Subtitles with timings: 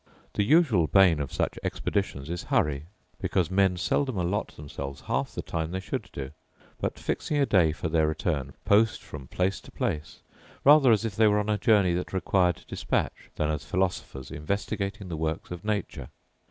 [0.33, 2.87] The usual bane of such expeditions is hurry;
[3.21, 6.31] because men seldom allot themselves half the time they should do:
[6.79, 10.23] but, fixing on a day for their return, post from place to place,
[10.63, 15.07] rather as if they were on a journey that required dispatch, than as philosophers investigating
[15.07, 16.09] the works of nature.